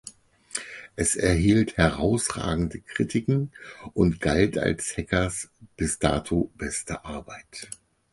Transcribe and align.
Es 0.95 1.15
erhielt 1.15 1.77
herausragende 1.77 2.79
Kritiken 2.79 3.51
und 3.93 4.19
galt 4.19 4.57
als 4.57 4.97
Heckers 4.97 5.51
bis 5.77 5.99
dato 5.99 6.49
beste 6.55 7.05
Arbeit. 7.05 7.69